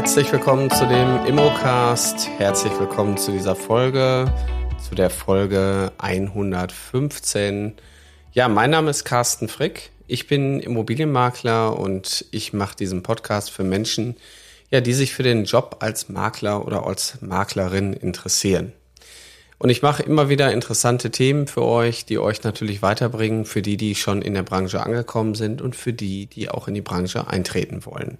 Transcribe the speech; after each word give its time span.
Herzlich 0.00 0.32
willkommen 0.32 0.70
zu 0.70 0.86
dem 0.88 1.26
Immocast. 1.26 2.26
Herzlich 2.38 2.72
willkommen 2.80 3.18
zu 3.18 3.32
dieser 3.32 3.54
Folge, 3.54 4.32
zu 4.82 4.94
der 4.94 5.10
Folge 5.10 5.92
115. 5.98 7.74
Ja, 8.32 8.48
mein 8.48 8.70
Name 8.70 8.88
ist 8.88 9.04
Carsten 9.04 9.46
Frick. 9.48 9.90
Ich 10.06 10.26
bin 10.26 10.58
Immobilienmakler 10.58 11.78
und 11.78 12.24
ich 12.30 12.54
mache 12.54 12.76
diesen 12.76 13.02
Podcast 13.02 13.50
für 13.50 13.62
Menschen, 13.62 14.16
ja, 14.70 14.80
die 14.80 14.94
sich 14.94 15.12
für 15.12 15.22
den 15.22 15.44
Job 15.44 15.76
als 15.80 16.08
Makler 16.08 16.66
oder 16.66 16.86
als 16.86 17.20
Maklerin 17.20 17.92
interessieren. 17.92 18.72
Und 19.58 19.68
ich 19.68 19.82
mache 19.82 20.02
immer 20.02 20.30
wieder 20.30 20.50
interessante 20.50 21.10
Themen 21.10 21.46
für 21.46 21.62
euch, 21.62 22.06
die 22.06 22.18
euch 22.18 22.42
natürlich 22.42 22.80
weiterbringen, 22.80 23.44
für 23.44 23.60
die, 23.60 23.76
die 23.76 23.94
schon 23.94 24.22
in 24.22 24.32
der 24.32 24.44
Branche 24.44 24.82
angekommen 24.82 25.34
sind 25.34 25.60
und 25.60 25.76
für 25.76 25.92
die, 25.92 26.24
die 26.24 26.48
auch 26.48 26.68
in 26.68 26.74
die 26.74 26.80
Branche 26.80 27.28
eintreten 27.28 27.84
wollen. 27.84 28.16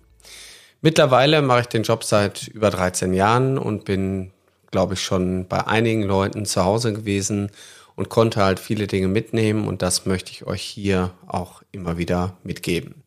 Mittlerweile 0.83 1.43
mache 1.43 1.61
ich 1.61 1.67
den 1.67 1.83
Job 1.83 2.05
seit 2.05 2.49
über 2.49 2.71
13 2.71 3.13
Jahren 3.13 3.59
und 3.59 3.85
bin, 3.85 4.31
glaube 4.71 4.95
ich, 4.95 5.03
schon 5.03 5.47
bei 5.47 5.67
einigen 5.67 6.03
Leuten 6.03 6.47
zu 6.47 6.65
Hause 6.65 6.93
gewesen 6.93 7.51
und 7.97 8.09
konnte 8.09 8.43
halt 8.43 8.59
viele 8.59 8.87
Dinge 8.87 9.09
mitnehmen 9.09 9.69
und 9.69 9.83
das 9.83 10.07
möchte 10.07 10.33
ich 10.33 10.47
euch 10.47 10.63
hier 10.63 11.11
auch 11.27 11.63
immer 11.71 11.99
wieder 11.99 12.39
mitgeben. 12.45 13.03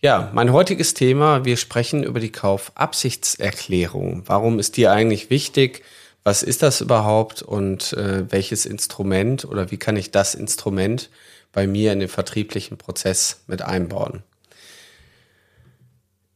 Ja, 0.00 0.30
mein 0.32 0.52
heutiges 0.52 0.94
Thema, 0.94 1.44
wir 1.44 1.56
sprechen 1.56 2.02
über 2.02 2.20
die 2.20 2.32
Kaufabsichtserklärung. 2.32 4.22
Warum 4.26 4.58
ist 4.58 4.76
die 4.76 4.88
eigentlich 4.88 5.28
wichtig? 5.28 5.82
Was 6.24 6.42
ist 6.42 6.62
das 6.62 6.80
überhaupt 6.80 7.42
und 7.42 7.92
äh, 7.92 8.30
welches 8.30 8.66
Instrument 8.66 9.44
oder 9.44 9.70
wie 9.70 9.76
kann 9.76 9.96
ich 9.96 10.10
das 10.10 10.34
Instrument 10.34 11.10
bei 11.52 11.66
mir 11.66 11.92
in 11.92 12.00
den 12.00 12.08
vertrieblichen 12.08 12.78
Prozess 12.78 13.42
mit 13.46 13.62
einbauen? 13.62 14.22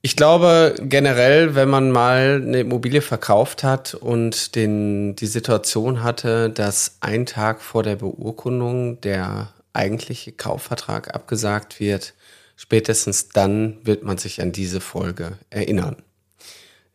Ich 0.03 0.17
glaube 0.17 0.77
generell, 0.81 1.55
wenn 1.55 1.69
man 1.69 1.91
mal 1.91 2.41
eine 2.43 2.61
Immobilie 2.61 3.03
verkauft 3.03 3.63
hat 3.63 3.93
und 3.93 4.55
den, 4.55 5.15
die 5.15 5.27
Situation 5.27 6.03
hatte, 6.03 6.49
dass 6.49 6.97
ein 7.01 7.27
Tag 7.27 7.61
vor 7.61 7.83
der 7.83 7.97
Beurkundung 7.97 8.99
der 9.03 9.53
eigentliche 9.75 10.33
Kaufvertrag 10.33 11.15
abgesagt 11.15 11.81
wird, 11.81 12.15
spätestens 12.57 13.29
dann 13.29 13.77
wird 13.85 14.03
man 14.03 14.17
sich 14.17 14.41
an 14.41 14.53
diese 14.53 14.81
Folge 14.81 15.39
erinnern. 15.51 15.97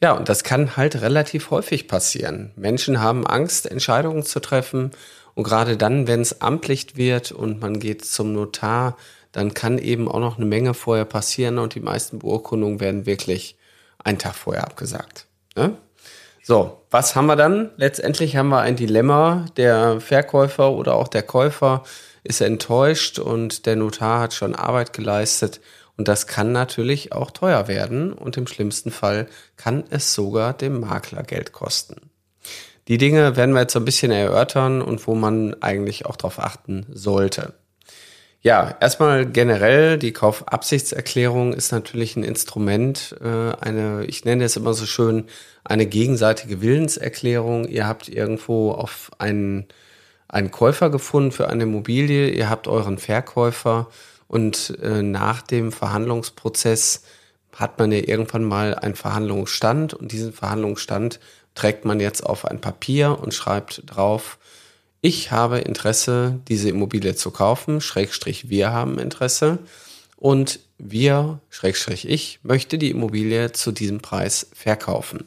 Ja, 0.01 0.13
und 0.13 0.27
das 0.27 0.43
kann 0.43 0.75
halt 0.75 0.99
relativ 1.01 1.51
häufig 1.51 1.87
passieren. 1.87 2.53
Menschen 2.55 3.01
haben 3.01 3.25
Angst, 3.25 3.69
Entscheidungen 3.69 4.23
zu 4.23 4.39
treffen 4.39 4.91
und 5.35 5.43
gerade 5.43 5.77
dann, 5.77 6.07
wenn 6.07 6.21
es 6.21 6.41
amtlich 6.41 6.95
wird 6.95 7.31
und 7.31 7.61
man 7.61 7.79
geht 7.79 8.03
zum 8.03 8.33
Notar, 8.33 8.97
dann 9.35 9.53
kann 9.53 9.77
eben 9.77 10.07
auch 10.07 10.21
noch 10.21 10.37
eine 10.37 10.45
Menge 10.45 10.73
vorher 10.73 11.03
passieren 11.03 11.59
und 11.59 11.75
die 11.75 11.81
meisten 11.81 12.19
Beurkundungen 12.19 12.79
werden 12.79 13.05
wirklich 13.05 13.57
einen 14.01 14.17
Tag 14.17 14.35
vorher 14.35 14.63
abgesagt. 14.63 15.25
Ne? 15.57 15.75
So, 16.41 16.81
was 16.89 17.15
haben 17.15 17.25
wir 17.25 17.35
dann? 17.35 17.71
Letztendlich 17.75 18.37
haben 18.37 18.47
wir 18.47 18.61
ein 18.61 18.77
Dilemma. 18.77 19.47
Der 19.57 19.99
Verkäufer 19.99 20.71
oder 20.71 20.95
auch 20.95 21.09
der 21.09 21.23
Käufer 21.23 21.83
ist 22.23 22.39
enttäuscht 22.39 23.19
und 23.19 23.65
der 23.65 23.75
Notar 23.75 24.21
hat 24.21 24.33
schon 24.33 24.55
Arbeit 24.55 24.93
geleistet. 24.93 25.59
Und 25.97 26.07
das 26.07 26.27
kann 26.27 26.53
natürlich 26.53 27.11
auch 27.11 27.29
teuer 27.29 27.67
werden 27.67 28.13
und 28.13 28.37
im 28.37 28.47
schlimmsten 28.47 28.91
Fall 28.91 29.27
kann 29.57 29.83
es 29.89 30.13
sogar 30.13 30.53
dem 30.53 30.79
Makler 30.79 31.23
Geld 31.23 31.51
kosten. 31.51 32.09
Die 32.87 32.97
Dinge 32.97 33.35
werden 33.35 33.53
wir 33.53 33.61
jetzt 33.61 33.73
so 33.73 33.79
ein 33.79 33.85
bisschen 33.85 34.11
erörtern 34.11 34.81
und 34.81 35.07
wo 35.07 35.15
man 35.15 35.61
eigentlich 35.61 36.05
auch 36.05 36.15
darauf 36.15 36.39
achten 36.39 36.85
sollte. 36.89 37.53
Ja, 38.45 38.77
erstmal 38.79 39.25
generell, 39.25 39.97
die 39.97 40.13
Kaufabsichtserklärung 40.13 41.51
ist 41.51 41.71
natürlich 41.71 42.15
ein 42.15 42.23
Instrument, 42.23 43.15
äh, 43.19 43.53
eine, 43.59 44.05
ich 44.05 44.23
nenne 44.23 44.43
es 44.43 44.55
immer 44.55 44.75
so 44.75 44.85
schön, 44.85 45.25
eine 45.63 45.87
gegenseitige 45.87 46.61
Willenserklärung. 46.61 47.67
Ihr 47.67 47.87
habt 47.87 48.07
irgendwo 48.07 48.71
auf 48.73 49.09
einen, 49.17 49.65
einen 50.27 50.51
Käufer 50.51 50.91
gefunden 50.91 51.31
für 51.31 51.49
eine 51.49 51.63
Immobilie, 51.63 52.29
ihr 52.29 52.47
habt 52.47 52.67
euren 52.67 52.99
Verkäufer 52.99 53.87
und 54.27 54.77
äh, 54.79 55.01
nach 55.01 55.41
dem 55.41 55.71
Verhandlungsprozess 55.71 57.01
hat 57.55 57.79
man 57.79 57.91
ja 57.91 57.97
irgendwann 57.97 58.43
mal 58.43 58.75
einen 58.75 58.95
Verhandlungsstand 58.95 59.95
und 59.95 60.11
diesen 60.11 60.33
Verhandlungsstand 60.33 61.19
trägt 61.55 61.83
man 61.83 61.99
jetzt 61.99 62.23
auf 62.23 62.45
ein 62.45 62.61
Papier 62.61 63.17
und 63.19 63.33
schreibt 63.33 63.81
drauf, 63.87 64.37
ich 65.01 65.31
habe 65.31 65.59
Interesse, 65.59 66.39
diese 66.47 66.69
Immobilie 66.69 67.15
zu 67.15 67.31
kaufen, 67.31 67.81
Schrägstrich 67.81 68.49
wir 68.49 68.71
haben 68.71 68.99
Interesse 68.99 69.59
und 70.17 70.59
wir, 70.77 71.39
Schrägstrich 71.49 72.09
ich, 72.09 72.39
möchte 72.43 72.77
die 72.77 72.91
Immobilie 72.91 73.51
zu 73.51 73.71
diesem 73.71 73.99
Preis 73.99 74.47
verkaufen. 74.53 75.25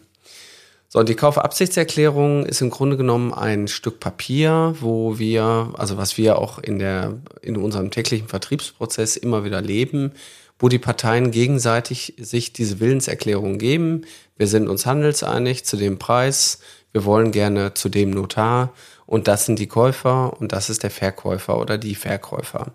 So, 0.90 0.98
und 1.00 1.08
die 1.10 1.14
Kaufabsichtserklärung 1.14 2.46
ist 2.46 2.62
im 2.62 2.70
Grunde 2.70 2.96
genommen 2.96 3.34
ein 3.34 3.68
Stück 3.68 4.00
Papier, 4.00 4.74
wo 4.80 5.18
wir, 5.18 5.74
also 5.76 5.98
was 5.98 6.16
wir 6.16 6.38
auch 6.38 6.58
in 6.58 6.78
der, 6.78 7.18
in 7.42 7.58
unserem 7.58 7.90
täglichen 7.90 8.26
Vertriebsprozess 8.26 9.18
immer 9.18 9.44
wieder 9.44 9.60
leben, 9.60 10.12
wo 10.58 10.70
die 10.70 10.78
Parteien 10.78 11.30
gegenseitig 11.30 12.14
sich 12.18 12.54
diese 12.54 12.80
Willenserklärung 12.80 13.58
geben. 13.58 14.06
Wir 14.38 14.46
sind 14.46 14.66
uns 14.66 14.86
handelseinig 14.86 15.64
zu 15.66 15.76
dem 15.76 15.98
Preis. 15.98 16.60
Wir 16.92 17.04
wollen 17.04 17.32
gerne 17.32 17.74
zu 17.74 17.90
dem 17.90 18.10
Notar 18.10 18.72
und 19.08 19.26
das 19.26 19.46
sind 19.46 19.58
die 19.58 19.69
Käufer 19.69 20.38
und 20.38 20.52
das 20.52 20.69
ist 20.69 20.82
der 20.82 20.91
Verkäufer 20.91 21.58
oder 21.58 21.78
die 21.78 21.94
Verkäufer. 21.94 22.72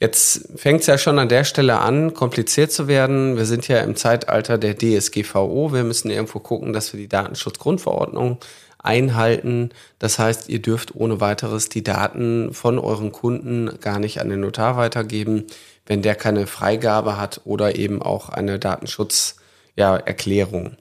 Jetzt 0.00 0.48
fängt 0.56 0.80
es 0.80 0.86
ja 0.86 0.96
schon 0.96 1.18
an 1.18 1.28
der 1.28 1.44
Stelle 1.44 1.78
an, 1.78 2.14
kompliziert 2.14 2.72
zu 2.72 2.88
werden. 2.88 3.36
Wir 3.36 3.44
sind 3.44 3.68
ja 3.68 3.80
im 3.80 3.96
Zeitalter 3.96 4.56
der 4.56 4.78
DSGVO. 4.78 5.74
Wir 5.74 5.84
müssen 5.84 6.10
irgendwo 6.10 6.38
gucken, 6.38 6.72
dass 6.72 6.94
wir 6.94 7.00
die 7.00 7.08
Datenschutzgrundverordnung 7.08 8.38
einhalten. 8.78 9.72
Das 9.98 10.18
heißt, 10.18 10.48
ihr 10.48 10.62
dürft 10.62 10.94
ohne 10.94 11.20
weiteres 11.20 11.68
die 11.68 11.84
Daten 11.84 12.54
von 12.54 12.78
euren 12.78 13.12
Kunden 13.12 13.78
gar 13.82 13.98
nicht 13.98 14.22
an 14.22 14.30
den 14.30 14.40
Notar 14.40 14.78
weitergeben, 14.78 15.44
wenn 15.84 16.00
der 16.00 16.14
keine 16.14 16.46
Freigabe 16.46 17.18
hat 17.18 17.42
oder 17.44 17.76
eben 17.76 18.00
auch 18.00 18.30
eine 18.30 18.58
Datenschutzerklärung. 18.58 20.64
Ja, 20.64 20.76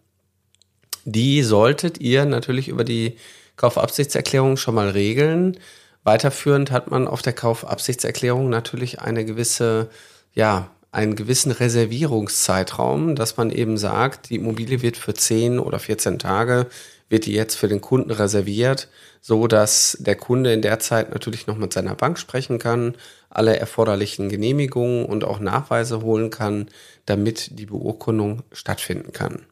die 1.03 1.44
solltet 1.44 1.99
ihr 1.99 2.23
natürlich 2.23 2.69
über 2.69 2.85
die 2.85 3.17
Kaufabsichtserklärung 3.55 4.57
schon 4.57 4.75
mal 4.75 4.89
regeln. 4.89 5.57
Weiterführend 6.03 6.71
hat 6.71 6.91
man 6.91 7.07
auf 7.07 7.21
der 7.21 7.33
Kaufabsichtserklärung 7.33 8.49
natürlich 8.49 9.01
eine 9.01 9.25
gewisse, 9.25 9.89
ja, 10.33 10.69
einen 10.91 11.16
gewissen 11.16 11.51
Reservierungszeitraum, 11.51 13.15
dass 13.15 13.35
man 13.38 13.51
eben 13.51 13.77
sagt, 13.77 14.29
die 14.29 14.35
Immobilie 14.35 14.81
wird 14.81 14.97
für 14.97 15.13
10 15.13 15.59
oder 15.59 15.79
14 15.79 16.19
Tage, 16.19 16.67
wird 17.09 17.25
die 17.25 17.33
jetzt 17.33 17.55
für 17.55 17.67
den 17.67 17.81
Kunden 17.81 18.11
reserviert, 18.11 18.88
so 19.19 19.47
dass 19.47 19.97
der 19.99 20.15
Kunde 20.15 20.53
in 20.53 20.61
der 20.61 20.79
Zeit 20.79 21.11
natürlich 21.11 21.47
noch 21.47 21.57
mit 21.57 21.73
seiner 21.73 21.95
Bank 21.95 22.17
sprechen 22.17 22.59
kann, 22.59 22.95
alle 23.29 23.57
erforderlichen 23.57 24.29
Genehmigungen 24.29 25.05
und 25.05 25.23
auch 25.23 25.39
Nachweise 25.39 26.01
holen 26.01 26.29
kann, 26.29 26.69
damit 27.05 27.59
die 27.59 27.65
Beurkundung 27.65 28.44
stattfinden 28.51 29.11
kann. 29.11 29.45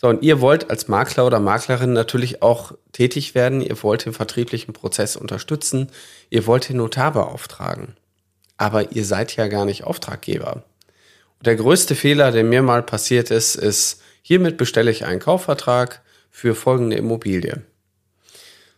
So, 0.00 0.06
und 0.06 0.22
ihr 0.22 0.40
wollt 0.40 0.70
als 0.70 0.86
Makler 0.86 1.26
oder 1.26 1.40
Maklerin 1.40 1.92
natürlich 1.92 2.40
auch 2.40 2.72
tätig 2.92 3.34
werden. 3.34 3.60
Ihr 3.60 3.82
wollt 3.82 4.04
den 4.04 4.12
vertrieblichen 4.12 4.72
Prozess 4.72 5.16
unterstützen. 5.16 5.90
Ihr 6.30 6.46
wollt 6.46 6.68
den 6.68 6.76
Notar 6.76 7.12
beauftragen. 7.12 7.96
Aber 8.56 8.92
ihr 8.92 9.04
seid 9.04 9.34
ja 9.34 9.48
gar 9.48 9.64
nicht 9.64 9.82
Auftraggeber. 9.82 10.62
Und 11.38 11.46
der 11.46 11.56
größte 11.56 11.96
Fehler, 11.96 12.30
der 12.30 12.44
mir 12.44 12.62
mal 12.62 12.84
passiert 12.84 13.32
ist, 13.32 13.56
ist, 13.56 14.00
hiermit 14.22 14.56
bestelle 14.56 14.92
ich 14.92 15.04
einen 15.04 15.18
Kaufvertrag 15.18 16.00
für 16.30 16.54
folgende 16.54 16.96
Immobilie. 16.96 17.62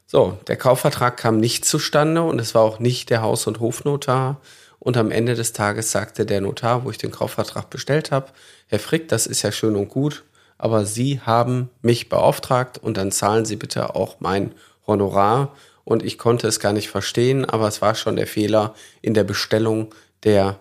So, 0.06 0.38
der 0.46 0.56
Kaufvertrag 0.56 1.18
kam 1.18 1.36
nicht 1.36 1.66
zustande 1.66 2.22
und 2.22 2.40
es 2.40 2.54
war 2.54 2.62
auch 2.62 2.78
nicht 2.78 3.10
der 3.10 3.20
Haus- 3.20 3.46
und 3.46 3.60
Hofnotar. 3.60 4.40
Und 4.78 4.96
am 4.96 5.10
Ende 5.10 5.34
des 5.34 5.52
Tages 5.52 5.92
sagte 5.92 6.24
der 6.24 6.40
Notar, 6.40 6.84
wo 6.84 6.90
ich 6.90 6.96
den 6.96 7.10
Kaufvertrag 7.10 7.68
bestellt 7.68 8.10
habe, 8.10 8.32
Herr 8.68 8.78
Frick, 8.78 9.08
das 9.08 9.26
ist 9.26 9.42
ja 9.42 9.52
schön 9.52 9.76
und 9.76 9.88
gut, 9.88 10.24
aber 10.60 10.84
Sie 10.84 11.20
haben 11.20 11.70
mich 11.80 12.10
beauftragt 12.10 12.76
und 12.76 12.98
dann 12.98 13.10
zahlen 13.10 13.46
Sie 13.46 13.56
bitte 13.56 13.94
auch 13.94 14.16
mein 14.20 14.54
Honorar. 14.86 15.56
Und 15.84 16.04
ich 16.04 16.18
konnte 16.18 16.46
es 16.46 16.60
gar 16.60 16.74
nicht 16.74 16.90
verstehen, 16.90 17.46
aber 17.46 17.66
es 17.66 17.80
war 17.80 17.94
schon 17.94 18.16
der 18.16 18.26
Fehler 18.26 18.74
in 19.00 19.14
der 19.14 19.24
Bestellung 19.24 19.94
der, 20.22 20.60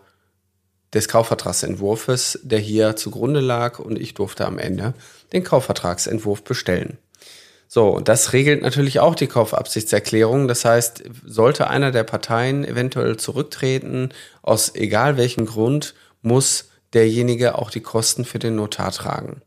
des 0.93 1.09
Kaufvertragsentwurfs, 1.09 2.39
der 2.43 2.59
hier 2.59 2.95
zugrunde 2.95 3.41
lag 3.41 3.79
und 3.79 3.99
ich 3.99 4.13
durfte 4.13 4.45
am 4.45 4.57
Ende 4.57 4.93
den 5.33 5.43
Kaufvertragsentwurf 5.43 6.45
bestellen. 6.45 6.97
So, 7.67 7.89
und 7.89 8.07
das 8.07 8.31
regelt 8.31 8.61
natürlich 8.61 9.01
auch 9.01 9.15
die 9.15 9.27
Kaufabsichtserklärung. 9.27 10.47
Das 10.47 10.63
heißt, 10.63 11.03
sollte 11.25 11.67
einer 11.67 11.91
der 11.91 12.05
Parteien 12.05 12.63
eventuell 12.63 13.17
zurücktreten, 13.17 14.09
aus 14.41 14.73
egal 14.75 15.17
welchem 15.17 15.45
Grund, 15.45 15.93
muss 16.21 16.69
derjenige 16.93 17.55
auch 17.55 17.69
die 17.69 17.81
Kosten 17.81 18.23
für 18.23 18.39
den 18.39 18.55
Notar 18.55 18.91
tragen. 18.91 19.41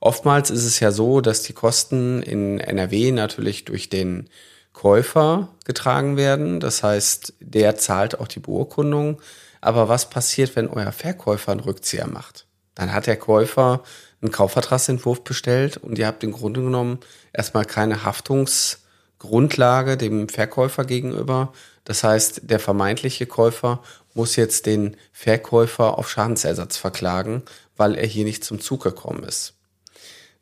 Oftmals 0.00 0.50
ist 0.50 0.64
es 0.64 0.80
ja 0.80 0.92
so, 0.92 1.20
dass 1.20 1.42
die 1.42 1.52
Kosten 1.52 2.22
in 2.22 2.60
NRW 2.60 3.10
natürlich 3.10 3.64
durch 3.64 3.88
den 3.88 4.28
Käufer 4.72 5.48
getragen 5.64 6.16
werden. 6.16 6.60
Das 6.60 6.82
heißt, 6.82 7.34
der 7.40 7.76
zahlt 7.76 8.20
auch 8.20 8.28
die 8.28 8.38
Beurkundung. 8.38 9.20
Aber 9.60 9.88
was 9.88 10.08
passiert, 10.08 10.54
wenn 10.54 10.68
euer 10.68 10.92
Verkäufer 10.92 11.50
einen 11.50 11.60
Rückzieher 11.60 12.06
macht? 12.06 12.46
Dann 12.76 12.92
hat 12.92 13.08
der 13.08 13.16
Käufer 13.16 13.82
einen 14.22 14.30
Kaufvertragsentwurf 14.30 15.24
bestellt 15.24 15.78
und 15.78 15.98
ihr 15.98 16.06
habt 16.06 16.22
im 16.22 16.30
Grunde 16.32 16.62
genommen 16.62 17.00
erstmal 17.32 17.64
keine 17.64 18.04
Haftungsgrundlage 18.04 19.96
dem 19.96 20.28
Verkäufer 20.28 20.84
gegenüber. 20.84 21.52
Das 21.82 22.04
heißt, 22.04 22.42
der 22.44 22.60
vermeintliche 22.60 23.26
Käufer 23.26 23.82
muss 24.14 24.36
jetzt 24.36 24.66
den 24.66 24.96
Verkäufer 25.12 25.98
auf 25.98 26.08
Schadensersatz 26.08 26.76
verklagen, 26.76 27.42
weil 27.76 27.96
er 27.96 28.06
hier 28.06 28.24
nicht 28.24 28.44
zum 28.44 28.60
Zug 28.60 28.84
gekommen 28.84 29.24
ist. 29.24 29.57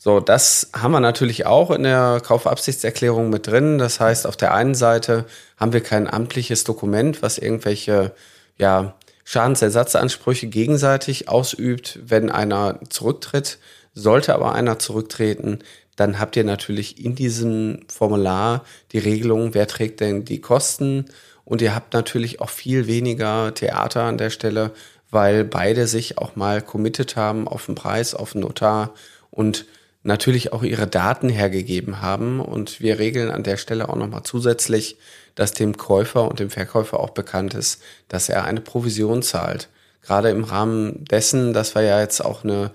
So, 0.06 0.20
das 0.20 0.70
haben 0.73 0.93
wir 0.93 1.00
natürlich 1.00 1.47
auch 1.47 1.73
in 1.73 1.82
der 1.82 2.23
Kaufabsichtserklärung 2.25 3.29
mit 3.29 3.49
drin. 3.49 3.79
Das 3.79 3.99
heißt, 3.99 4.25
auf 4.29 4.37
der 4.37 4.55
einen 4.55 4.76
Seite 4.76 5.25
haben 5.56 5.73
wir 5.73 5.81
kein 5.81 6.06
amtliches 6.06 6.62
Dokument, 6.62 7.23
was 7.23 7.38
irgendwelche 7.38 8.14
ja, 8.56 8.94
Schadensersatzansprüche 9.25 10.47
gegenseitig 10.47 11.29
ausübt, 11.29 11.99
wenn 12.05 12.31
einer 12.31 12.79
zurücktritt. 12.88 13.58
Sollte 13.94 14.32
aber 14.37 14.55
einer 14.55 14.79
zurücktreten, 14.79 15.58
dann 15.97 16.20
habt 16.20 16.37
ihr 16.37 16.44
natürlich 16.44 17.05
in 17.05 17.17
diesem 17.17 17.81
Formular 17.88 18.64
die 18.93 19.00
Regelung, 19.00 19.55
wer 19.55 19.67
trägt 19.67 19.99
denn 19.99 20.25
die 20.25 20.41
Kosten. 20.41 21.06
Und 21.44 21.62
ihr 21.62 21.75
habt 21.75 21.94
natürlich 21.94 22.41
auch 22.41 22.50
viel 22.50 22.87
weniger 22.87 23.52
Theater 23.55 24.05
an 24.05 24.19
der 24.19 24.31
Stelle, 24.31 24.70
weil 25.11 25.43
beide 25.43 25.88
sich 25.88 26.17
auch 26.17 26.37
mal 26.37 26.62
committed 26.62 27.17
haben 27.17 27.49
auf 27.49 27.67
den 27.67 27.75
Preis, 27.75 28.14
auf 28.14 28.35
den 28.35 28.43
Notar 28.43 28.94
und 29.32 29.67
natürlich 30.06 30.53
auch 30.53 30.62
ihre 30.62 30.87
Daten 30.87 31.29
hergegeben 31.29 32.00
haben. 32.00 32.41
Und 32.41 32.81
wir 32.81 32.99
regeln 32.99 33.31
an 33.31 33.43
der 33.43 33.56
Stelle 33.56 33.88
auch 33.88 33.97
nochmal 33.97 34.23
zusätzlich, 34.23 34.97
dass 35.35 35.53
dem 35.53 35.76
Käufer 35.76 36.29
und 36.29 36.41
dem 36.41 36.50
Verkäufer 36.50 37.00
auch 37.00 37.11
bekannt 37.11 37.55
ist, 37.55 37.82
dass 38.08 38.29
er 38.29 38.44
eine 38.44 38.61
Provision 38.61 39.23
zahlt. 39.23 39.69
Gerade 40.03 40.31
im 40.31 40.44
Rahmen 40.44 41.05
dessen, 41.05 41.53
dass 41.53 41.75
wir 41.75 41.82
ja 41.82 42.00
jetzt 42.00 42.25
auch 42.25 42.44
eine, 42.44 42.70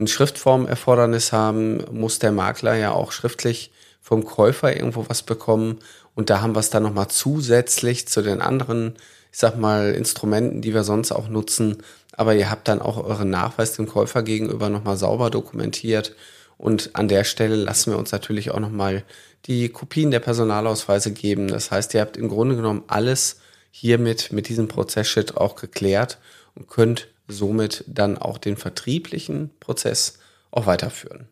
ein 0.00 0.06
Schriftformerfordernis 0.06 1.32
haben, 1.32 1.84
muss 1.92 2.18
der 2.18 2.32
Makler 2.32 2.74
ja 2.74 2.92
auch 2.92 3.12
schriftlich 3.12 3.70
vom 4.00 4.24
Käufer 4.24 4.74
irgendwo 4.74 5.04
was 5.08 5.22
bekommen. 5.22 5.78
Und 6.14 6.30
da 6.30 6.40
haben 6.40 6.54
wir 6.54 6.60
es 6.60 6.70
dann 6.70 6.82
nochmal 6.82 7.08
zusätzlich 7.08 8.08
zu 8.08 8.22
den 8.22 8.40
anderen, 8.40 8.94
ich 9.30 9.38
sag 9.38 9.56
mal, 9.56 9.92
Instrumenten, 9.92 10.62
die 10.62 10.74
wir 10.74 10.82
sonst 10.82 11.12
auch 11.12 11.28
nutzen. 11.28 11.82
Aber 12.16 12.34
ihr 12.34 12.50
habt 12.50 12.66
dann 12.66 12.82
auch 12.82 12.96
euren 12.96 13.30
Nachweis 13.30 13.74
dem 13.74 13.86
Käufer 13.86 14.22
gegenüber 14.22 14.70
nochmal 14.70 14.96
sauber 14.96 15.30
dokumentiert. 15.30 16.16
Und 16.60 16.90
an 16.92 17.08
der 17.08 17.24
Stelle 17.24 17.56
lassen 17.56 17.90
wir 17.90 17.98
uns 17.98 18.12
natürlich 18.12 18.50
auch 18.50 18.60
nochmal 18.60 19.02
die 19.46 19.70
Kopien 19.70 20.10
der 20.10 20.20
Personalausweise 20.20 21.10
geben. 21.12 21.48
Das 21.48 21.70
heißt, 21.70 21.94
ihr 21.94 22.02
habt 22.02 22.18
im 22.18 22.28
Grunde 22.28 22.54
genommen 22.54 22.84
alles 22.86 23.40
hiermit 23.70 24.30
mit 24.30 24.50
diesem 24.50 24.68
Prozessschritt 24.68 25.38
auch 25.38 25.56
geklärt 25.56 26.18
und 26.54 26.68
könnt 26.68 27.08
somit 27.28 27.84
dann 27.86 28.18
auch 28.18 28.36
den 28.36 28.58
vertrieblichen 28.58 29.48
Prozess 29.58 30.18
auch 30.50 30.66
weiterführen. 30.66 31.28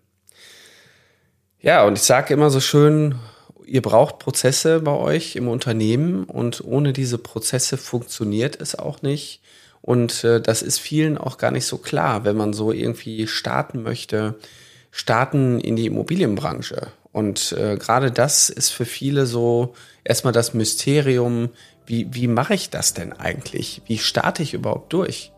Ja, 1.60 1.84
und 1.84 1.98
ich 1.98 2.04
sage 2.04 2.32
immer 2.32 2.48
so 2.48 2.60
schön, 2.60 3.16
ihr 3.66 3.82
braucht 3.82 4.20
Prozesse 4.20 4.80
bei 4.80 4.92
euch 4.92 5.36
im 5.36 5.48
Unternehmen 5.48 6.24
und 6.24 6.64
ohne 6.64 6.94
diese 6.94 7.18
Prozesse 7.18 7.76
funktioniert 7.76 8.58
es 8.62 8.76
auch 8.76 9.02
nicht. 9.02 9.42
Und 9.82 10.24
äh, 10.24 10.40
das 10.40 10.62
ist 10.62 10.78
vielen 10.78 11.18
auch 11.18 11.36
gar 11.36 11.50
nicht 11.50 11.66
so 11.66 11.76
klar, 11.76 12.24
wenn 12.24 12.38
man 12.38 12.54
so 12.54 12.72
irgendwie 12.72 13.26
starten 13.26 13.82
möchte, 13.82 14.34
starten 14.90 15.60
in 15.60 15.76
die 15.76 15.86
Immobilienbranche. 15.86 16.88
Und 17.12 17.52
äh, 17.52 17.76
gerade 17.76 18.10
das 18.10 18.48
ist 18.48 18.70
für 18.70 18.84
viele 18.84 19.26
so 19.26 19.74
erstmal 20.04 20.32
das 20.32 20.54
Mysterium, 20.54 21.50
wie, 21.86 22.06
wie 22.12 22.28
mache 22.28 22.54
ich 22.54 22.70
das 22.70 22.94
denn 22.94 23.12
eigentlich? 23.12 23.82
Wie 23.86 23.98
starte 23.98 24.42
ich 24.42 24.54
überhaupt 24.54 24.92
durch? 24.92 25.32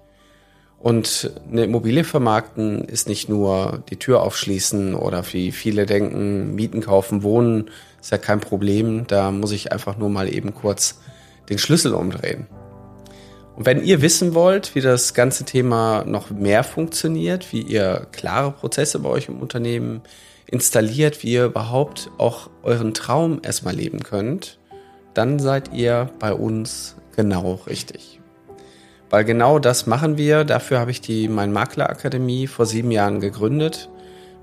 Und 0.80 1.30
eine 1.50 1.64
Immobilie 1.64 2.04
vermarkten 2.04 2.84
ist 2.84 3.06
nicht 3.06 3.28
nur 3.28 3.84
die 3.90 3.98
Tür 3.98 4.22
aufschließen 4.22 4.94
oder 4.94 5.22
wie 5.32 5.52
viele 5.52 5.84
denken, 5.84 6.54
Mieten 6.54 6.80
kaufen, 6.80 7.22
wohnen, 7.22 7.70
ist 8.00 8.10
ja 8.10 8.18
kein 8.18 8.40
Problem. 8.40 9.06
Da 9.06 9.30
muss 9.30 9.52
ich 9.52 9.72
einfach 9.72 9.98
nur 9.98 10.08
mal 10.08 10.32
eben 10.32 10.54
kurz 10.54 11.00
den 11.50 11.58
Schlüssel 11.58 11.92
umdrehen. 11.92 12.46
Und 13.60 13.66
wenn 13.66 13.84
ihr 13.84 14.00
wissen 14.00 14.32
wollt, 14.32 14.74
wie 14.74 14.80
das 14.80 15.12
ganze 15.12 15.44
Thema 15.44 16.02
noch 16.06 16.30
mehr 16.30 16.64
funktioniert, 16.64 17.52
wie 17.52 17.60
ihr 17.60 18.06
klare 18.10 18.52
Prozesse 18.52 19.00
bei 19.00 19.10
euch 19.10 19.28
im 19.28 19.38
Unternehmen 19.38 20.00
installiert, 20.46 21.22
wie 21.22 21.34
ihr 21.34 21.44
überhaupt 21.44 22.10
auch 22.16 22.48
euren 22.62 22.94
Traum 22.94 23.42
erstmal 23.42 23.74
leben 23.74 24.02
könnt, 24.02 24.58
dann 25.12 25.38
seid 25.38 25.74
ihr 25.74 26.08
bei 26.18 26.32
uns 26.32 26.96
genau 27.14 27.60
richtig. 27.66 28.22
Weil 29.10 29.26
genau 29.26 29.58
das 29.58 29.86
machen 29.86 30.16
wir. 30.16 30.44
Dafür 30.44 30.78
habe 30.78 30.90
ich 30.90 31.02
die 31.02 31.28
Mein 31.28 31.52
Makler 31.52 31.90
Akademie 31.90 32.46
vor 32.46 32.64
sieben 32.64 32.90
Jahren 32.90 33.20
gegründet. 33.20 33.90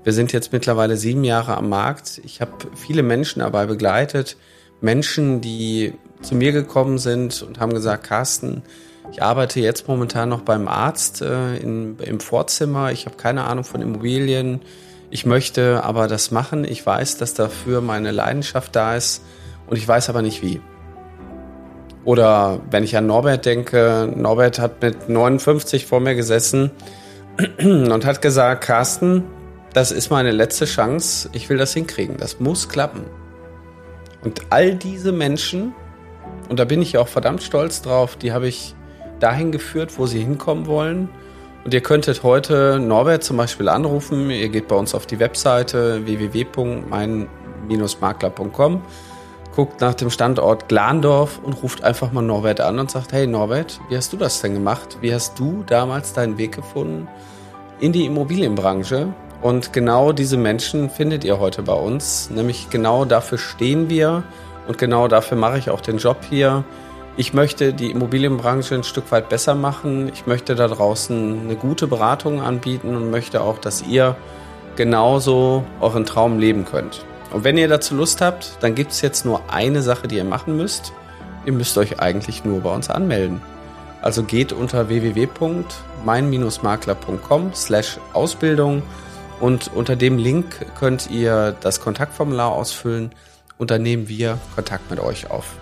Wir 0.04 0.12
sind 0.12 0.32
jetzt 0.32 0.52
mittlerweile 0.52 0.96
sieben 0.96 1.24
Jahre 1.24 1.56
am 1.56 1.68
Markt. 1.68 2.20
Ich 2.24 2.40
habe 2.40 2.52
viele 2.76 3.02
Menschen 3.02 3.40
dabei 3.40 3.66
begleitet. 3.66 4.36
Menschen, 4.80 5.40
die 5.40 5.94
zu 6.22 6.36
mir 6.36 6.52
gekommen 6.52 6.98
sind 6.98 7.42
und 7.42 7.58
haben 7.58 7.74
gesagt, 7.74 8.04
Carsten, 8.04 8.62
ich 9.10 9.22
arbeite 9.22 9.60
jetzt 9.60 9.88
momentan 9.88 10.28
noch 10.28 10.42
beim 10.42 10.68
Arzt 10.68 11.22
äh, 11.22 11.56
in, 11.56 11.98
im 11.98 12.20
Vorzimmer. 12.20 12.92
Ich 12.92 13.06
habe 13.06 13.16
keine 13.16 13.44
Ahnung 13.44 13.64
von 13.64 13.80
Immobilien. 13.80 14.60
Ich 15.10 15.24
möchte 15.24 15.82
aber 15.84 16.08
das 16.08 16.30
machen. 16.30 16.64
Ich 16.64 16.84
weiß, 16.84 17.16
dass 17.16 17.34
dafür 17.34 17.80
meine 17.80 18.10
Leidenschaft 18.10 18.76
da 18.76 18.96
ist 18.96 19.24
und 19.66 19.76
ich 19.76 19.88
weiß 19.88 20.10
aber 20.10 20.22
nicht 20.22 20.42
wie. 20.42 20.60
Oder 22.04 22.60
wenn 22.70 22.84
ich 22.84 22.96
an 22.96 23.06
Norbert 23.06 23.44
denke, 23.44 24.12
Norbert 24.14 24.58
hat 24.58 24.82
mit 24.82 25.08
59 25.08 25.86
vor 25.86 26.00
mir 26.00 26.14
gesessen 26.14 26.70
und 27.58 28.04
hat 28.04 28.22
gesagt, 28.22 28.64
Carsten, 28.64 29.24
das 29.72 29.90
ist 29.90 30.10
meine 30.10 30.30
letzte 30.30 30.64
Chance, 30.64 31.28
ich 31.32 31.48
will 31.48 31.56
das 31.58 31.74
hinkriegen, 31.74 32.16
das 32.16 32.40
muss 32.40 32.68
klappen. 32.68 33.04
Und 34.22 34.40
all 34.50 34.74
diese 34.74 35.12
Menschen, 35.12 35.74
und 36.48 36.58
da 36.58 36.64
bin 36.64 36.82
ich 36.82 36.96
auch 36.98 37.08
verdammt 37.08 37.42
stolz 37.42 37.82
drauf, 37.82 38.16
die 38.16 38.32
habe 38.32 38.48
ich 38.48 38.74
dahin 39.20 39.52
geführt, 39.52 39.98
wo 39.98 40.06
sie 40.06 40.20
hinkommen 40.20 40.66
wollen. 40.66 41.10
Und 41.64 41.74
ihr 41.74 41.80
könntet 41.80 42.22
heute 42.22 42.78
Norbert 42.78 43.24
zum 43.24 43.36
Beispiel 43.36 43.68
anrufen. 43.68 44.30
Ihr 44.30 44.48
geht 44.48 44.68
bei 44.68 44.76
uns 44.76 44.94
auf 44.94 45.06
die 45.06 45.18
Webseite 45.18 46.06
www.mein-makler.com 46.06 48.82
guckt 49.58 49.80
nach 49.80 49.94
dem 49.94 50.08
Standort 50.08 50.68
Glandorf 50.68 51.40
und 51.42 51.64
ruft 51.64 51.82
einfach 51.82 52.12
mal 52.12 52.22
Norbert 52.22 52.60
an 52.60 52.78
und 52.78 52.92
sagt, 52.92 53.12
hey 53.12 53.26
Norbert, 53.26 53.80
wie 53.88 53.96
hast 53.96 54.12
du 54.12 54.16
das 54.16 54.40
denn 54.40 54.54
gemacht? 54.54 54.98
Wie 55.00 55.12
hast 55.12 55.36
du 55.36 55.64
damals 55.66 56.12
deinen 56.12 56.38
Weg 56.38 56.54
gefunden 56.54 57.08
in 57.80 57.90
die 57.90 58.06
Immobilienbranche? 58.06 59.08
Und 59.42 59.72
genau 59.72 60.12
diese 60.12 60.36
Menschen 60.36 60.90
findet 60.90 61.24
ihr 61.24 61.40
heute 61.40 61.64
bei 61.64 61.72
uns. 61.72 62.30
Nämlich 62.30 62.70
genau 62.70 63.04
dafür 63.04 63.36
stehen 63.36 63.90
wir 63.90 64.22
und 64.68 64.78
genau 64.78 65.08
dafür 65.08 65.36
mache 65.36 65.58
ich 65.58 65.70
auch 65.70 65.80
den 65.80 65.98
Job 65.98 66.18
hier. 66.30 66.62
Ich 67.18 67.34
möchte 67.34 67.74
die 67.74 67.90
Immobilienbranche 67.90 68.76
ein 68.76 68.84
Stück 68.84 69.10
weit 69.10 69.28
besser 69.28 69.56
machen. 69.56 70.08
Ich 70.14 70.28
möchte 70.28 70.54
da 70.54 70.68
draußen 70.68 71.40
eine 71.40 71.56
gute 71.56 71.88
Beratung 71.88 72.40
anbieten 72.40 72.94
und 72.94 73.10
möchte 73.10 73.40
auch, 73.40 73.58
dass 73.58 73.82
ihr 73.82 74.14
genauso 74.76 75.64
euren 75.80 76.06
Traum 76.06 76.38
leben 76.38 76.64
könnt. 76.64 77.04
Und 77.32 77.42
wenn 77.42 77.58
ihr 77.58 77.66
dazu 77.66 77.96
Lust 77.96 78.20
habt, 78.20 78.58
dann 78.60 78.76
gibt 78.76 78.92
es 78.92 79.00
jetzt 79.00 79.24
nur 79.24 79.50
eine 79.50 79.82
Sache, 79.82 80.06
die 80.06 80.14
ihr 80.14 80.22
machen 80.22 80.56
müsst. 80.56 80.92
Ihr 81.44 81.54
müsst 81.54 81.76
euch 81.76 81.98
eigentlich 81.98 82.44
nur 82.44 82.60
bei 82.60 82.72
uns 82.72 82.88
anmelden. 82.88 83.42
Also 84.00 84.22
geht 84.22 84.52
unter 84.52 84.88
www.mein-makler.com 84.88 87.50
slash 87.52 87.98
Ausbildung 88.12 88.84
und 89.40 89.72
unter 89.74 89.96
dem 89.96 90.18
Link 90.18 90.66
könnt 90.78 91.10
ihr 91.10 91.56
das 91.62 91.80
Kontaktformular 91.80 92.52
ausfüllen 92.52 93.10
und 93.58 93.72
dann 93.72 93.82
nehmen 93.82 94.08
wir 94.08 94.38
Kontakt 94.54 94.88
mit 94.88 95.00
euch 95.00 95.32
auf. 95.32 95.56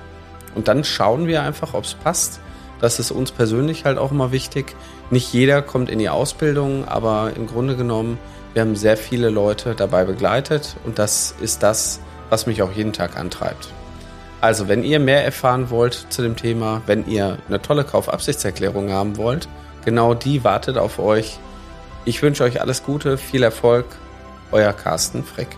Und 0.57 0.67
dann 0.67 0.83
schauen 0.83 1.29
wir 1.29 1.43
einfach, 1.43 1.75
ob 1.75 1.85
es 1.85 1.95
passt. 1.95 2.41
Das 2.81 2.99
ist 2.99 3.13
uns 3.13 3.31
persönlich 3.31 3.85
halt 3.85 3.99
auch 3.99 4.11
immer 4.11 4.33
wichtig. 4.33 4.75
Nicht 5.11 5.33
jeder 5.33 5.63
kommt 5.63 5.89
in 5.89 6.01
die 6.01 6.09
Ausbildung, 6.09 6.87
aber 6.89 7.33
im 7.37 7.47
Grunde 7.47 7.77
genommen 7.77 8.19
wir 8.57 8.63
haben 8.63 8.75
sehr 8.75 8.97
viele 8.97 9.29
Leute 9.29 9.75
dabei 9.75 10.07
begleitet 10.07 10.77
und 10.87 10.99
das 10.99 11.35
ist 11.43 11.63
das, 11.63 12.01
was 12.31 12.47
mich 12.47 12.63
auch 12.63 12.73
jeden 12.73 12.95
Tag 12.95 13.19
antreibt. 13.19 13.69
Also, 14.41 14.67
wenn 14.67 14.83
ihr 14.83 14.99
mehr 14.99 15.27
erfahren 15.27 15.69
wollt 15.69 16.07
zu 16.09 16.23
dem 16.23 16.37
Thema, 16.37 16.81
wenn 16.87 17.07
ihr 17.07 17.37
eine 17.49 17.61
tolle 17.61 17.85
Kaufabsichtserklärung 17.85 18.91
haben 18.91 19.19
wollt, 19.19 19.47
genau 19.85 20.15
die 20.15 20.43
wartet 20.43 20.79
auf 20.79 20.99
euch. 20.99 21.39
Ich 22.07 22.23
wünsche 22.23 22.45
euch 22.45 22.63
alles 22.63 22.83
Gute, 22.83 23.19
viel 23.19 23.43
Erfolg. 23.43 23.85
Euer 24.53 24.73
Carsten 24.73 25.23
Frick. 25.23 25.49